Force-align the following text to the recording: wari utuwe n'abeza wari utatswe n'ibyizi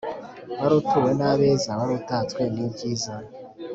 wari 0.59 0.73
utuwe 0.81 1.11
n'abeza 1.19 1.71
wari 1.79 1.93
utatswe 1.99 2.41
n'ibyizi 2.53 3.13